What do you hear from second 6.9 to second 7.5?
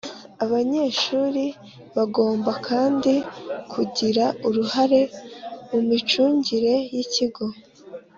y'ikigo,